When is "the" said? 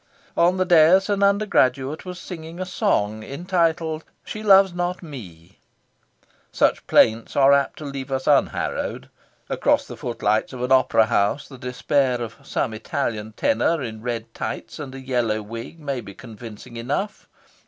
0.57-0.65, 9.85-9.95, 11.47-11.59